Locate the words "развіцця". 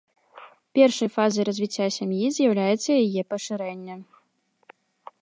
1.51-1.87